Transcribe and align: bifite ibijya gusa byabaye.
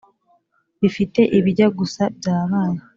bifite 0.81 1.21
ibijya 1.37 1.67
gusa 1.79 2.03
byabaye. 2.17 2.77